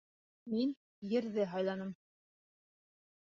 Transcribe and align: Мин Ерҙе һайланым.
Мин 0.53 0.71
Ерҙе 1.11 1.45
һайланым. 1.51 1.91